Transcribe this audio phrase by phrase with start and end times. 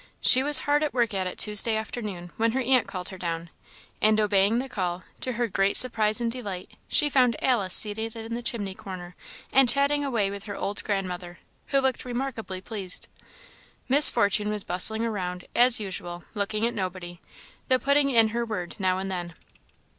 [0.19, 3.51] She was hard at work at it Tuesday afternoon when her aunt called her down;
[4.01, 8.33] and obeying the call, to her great surprise and delight she found Alice seated in
[8.33, 9.15] the chimney corner
[9.51, 11.37] and chatting away with her old grandmother,
[11.67, 13.09] who looked remarkably pleased.
[13.87, 17.21] Miss Fortune was bustling round, as usual, looking at nobody,
[17.67, 19.35] though putting in her word now and then.